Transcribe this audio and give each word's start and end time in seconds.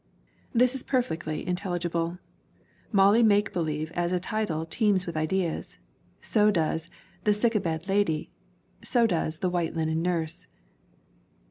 This 0.51 0.73
is 0.73 0.81
perfectly 0.81 1.47
intelligible. 1.47 2.17
Molly 2.91 3.21
Make 3.21 3.53
Believe 3.53 3.91
as 3.91 4.11
a 4.11 4.19
title 4.19 4.65
teems 4.65 5.05
with 5.05 5.15
ideas; 5.15 5.77
so 6.21 6.49
does 6.49 6.89
The 7.23 7.35
Sick 7.35 7.53
&~Bed 7.61 7.87
Lady; 7.87 8.31
so 8.83 9.05
does 9.05 9.37
The 9.45 9.49
White 9.51 9.75
Linen 9.75 10.01
Nurse. 10.01 10.47